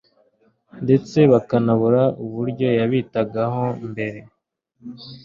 ndetse 0.83 1.17
bakanabura 1.31 2.03
uburyo 2.23 2.67
yabitagaho 2.79 3.63
mbere, 3.89 4.19